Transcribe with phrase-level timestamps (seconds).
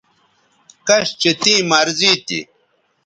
[0.87, 2.39] کش چہ تیں مرضی تھی